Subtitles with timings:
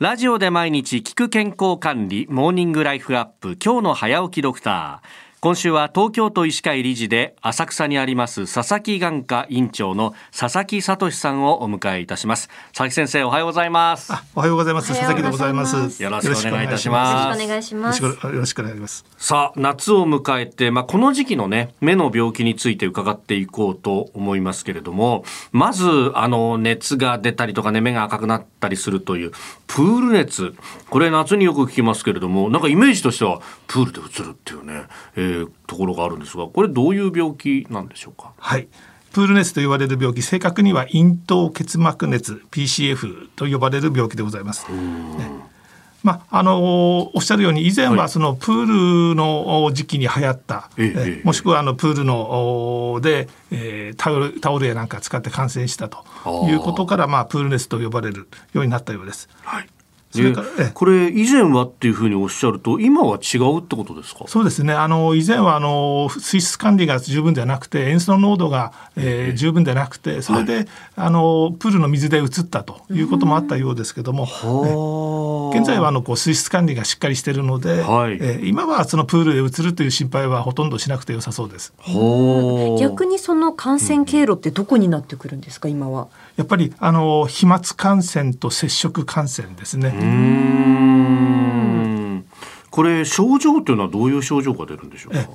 [0.00, 5.08] ラジオで毎日聞く健康管理モーニングライフアップ今日の早起きドクター。
[5.44, 12.48] 今週は東京都医師会理事で浅草にあります佐々木眼科院長の佐々木聡さんをお迎えいたします。
[12.68, 14.10] 佐々木先生おはようございます。
[14.34, 14.88] おはようございます。
[14.88, 16.02] 佐々木でございます。
[16.02, 17.42] よろしくお願いいたします。
[17.42, 18.02] よろしくお願いします。
[18.02, 19.04] よろしくお願いします。
[19.18, 29.32] さあ夏を迎えてまあこの時期のね目の病気について伺っていこうと思いますけれどもまずあの熱が出たりとかね目が赤くなったりするという
[29.66, 30.54] プール熱。
[30.88, 34.84] これ夏によく聞きますけれどもなんかイメージとしてはプールでうつるっていうね、
[35.16, 35.33] えー、
[35.66, 38.32] ところがあるんですがこれどういう病気なんでしょうか？
[38.36, 38.68] はい。
[39.12, 44.66] プール熱と言われる病気正確には咽頭結膜熱 PCF と呼ばれる病気でございます。
[44.72, 44.76] ね。
[46.02, 56.04] まあ、あのおっしゃるように以前はそのプールの時期に流行った、はい、もしくはあのプールので、えー、タオルタオルやなんか使って感染したと
[56.46, 59.30] いうことから、まあ、プール熱と呼ばれるようになったようです。
[59.44, 59.68] はい
[60.74, 64.24] これ以前はっていうふうにおっしゃると今は違うってことですか？
[64.28, 64.72] そうですね。
[64.72, 74.30] あの以前はあの水質管理が十分ではなくて塩素濃度が、えー、十分でなくてそれで、はい、あのプールの水で移ったということもあったようですけども、ね、
[75.54, 81.72] 現在はあのこう水質管理がしっかりしているので、はい、えー、今はそのプールで移るという心配はほとんどしなくて良さそうです。
[82.80, 86.08] 逆にその感染経路ってどこになってくるんですか今は？
[86.36, 89.94] やっぱりあの飛沫感染と接触感染ですね。
[92.70, 95.28] これ症状というのはどういう症状が出るんでしょうか？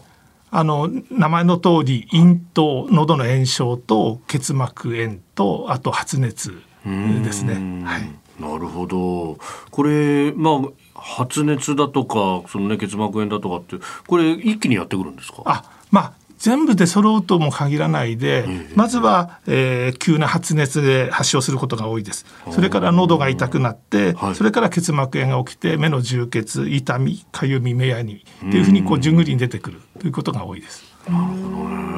[0.52, 7.86] あの名前の通り咽頭喉の炎症と結膜炎とあと発熱ですね。
[7.86, 8.10] はい。
[8.40, 9.38] なるほど。
[9.72, 15.44] これまあ発熱だとかそのね結膜炎だとかってこれ一気にやってくるんですか？
[15.46, 22.26] あまあ全部で揃うとも限らないで、まずは、えー、急な発熱で発症することが多いです。
[22.52, 30.86] それから喉が痛くなって、それから結膜炎が起きて目の充血、痛み、かゆみ、目やにっていうふうにこう順繰りに出てくるということが多いです。
[31.10, 31.89] なるほどね。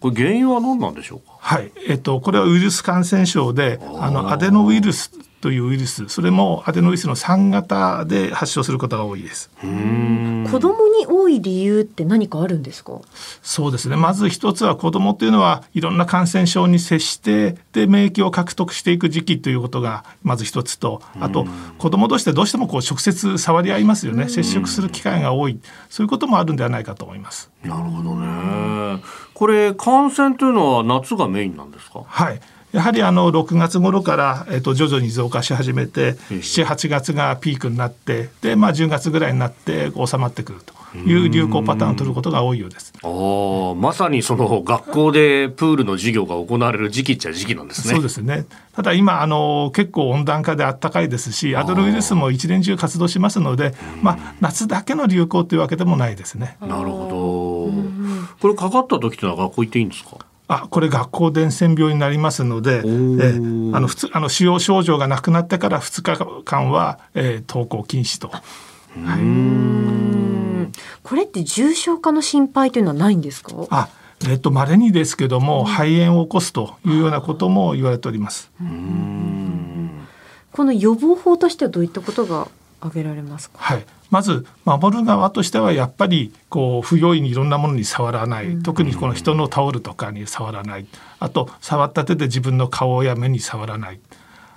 [0.00, 1.36] これ原因は何なんでしょうか？
[1.38, 9.50] はい、えっとこれはウイルス感染症で、あのアデノウイルスというウイルスそれもアデノウイルスの3型で発症することが多いです。
[9.60, 13.00] 子供に多い理由って何かあるんですか？
[13.42, 13.96] そうですね。
[13.96, 21.46] まず一つは子供というのはいろんな感染症に接してで免疫を獲得していく時期ということがまず一つとあと
[21.78, 24.28] 子供同士でどうしてもこう直接触り合いますよね。
[24.28, 25.58] 接触する機会が多い。
[25.88, 27.50] そういうこともあるんではないかと思います。
[27.64, 29.02] なるほどね。
[29.34, 32.02] これ感染というのは夏がメインなんですか？
[32.06, 32.40] はい
[32.72, 42.92] やはりあの6月頃から、えっと、徐々に増加し始めて78月がピークになってで、まあ、10月ぐらいになって収まってくるという流行パターンを取ることが多いようです。
[43.02, 47.94] あまさにその学校でプールの授業が行われる時期っちゃ時期なんですね。
[47.94, 48.46] そうですね。
[48.74, 56.56] ただ今あの結構温暖化で暖かいですしアドロウイルスも一年中活動しますのでまあ、夏だけの流行というわけでもないですね。
[56.60, 58.30] なるほど。
[58.40, 60.16] これかかった時というのは学校行っていいんですか？
[60.52, 68.28] あこれ学校伝染病になりますので、えー、あの普通あの使用症状がなくなってから2日間は、えー、登校禁止と。
[68.28, 68.40] は
[70.66, 70.72] い、
[71.04, 73.54] これって重症化の心配というのはないんですか？
[73.70, 73.88] あ
[74.28, 78.50] えっと稀にですけども、肺炎を起こすというようなことも言われております。
[80.52, 82.48] この予防法としてはどういったことが
[82.80, 83.58] 挙げられますか？
[83.58, 83.84] はい。
[84.10, 90.86] まず守る側としてはやっぱりこう不用意にいろんなものに触らない、特にこの人のタオルとかに触らない。
[91.20, 94.00] あと触った手で自分の顔や目に触らない。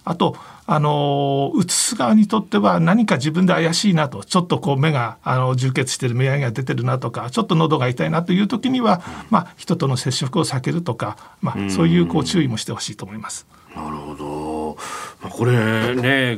[0.05, 0.35] あと
[0.65, 13.45] あの映す側にとっては何か自分で怪しいなとちょっとこう目があの充血してる目やが出てるなとかちょっと喉が痛いなという時には、まあ、人との接触を避けるとか、まあ、そういうこう注意もしてほしいと思います。
[13.73, 16.37] なるほどこれね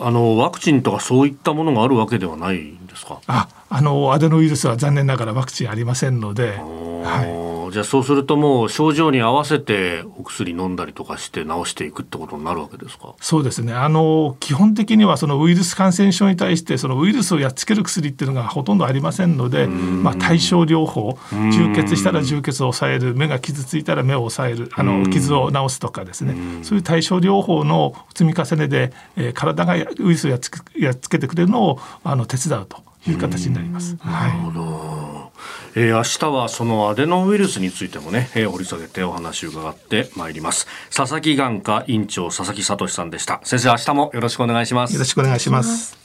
[0.00, 3.20] あのワクチンとかそういったものがあるわけではないんですか？
[3.26, 6.58] ああのアデノウイルスは残念ながらワクチンありませんので。
[7.02, 7.50] はい。
[7.70, 13.14] じゃあそうするともう症状に合わせてお薬飲んだりとかして治していくってことになるわけですか？
[13.20, 13.72] そうですね。
[13.72, 26.64] あの基本的にはそのウイルス感染症に対してそのウイルスをやっつける薬っていうのがほとんどありませんので、まあ、対症療法充血したら充血を抑える目が傷ついたら目を抑えるあの傷を治すとかですね。
[26.64, 33.96] そういう対症療法の積み重ねで、えー、体がウイルスをやっつやっつけてくれるのをあの手伝うという形になります。
[34.04, 35.32] なるほど、
[35.74, 40.66] えー、明日はそのアデノウイルスについてもね、えー、掘り下げてお話を伺ってまいります。
[40.94, 43.40] 佐々木眼科院長佐々木聡さんでした。
[43.44, 44.94] 先生明日もよろしくお願いします。
[44.94, 45.99] よろしくお願いします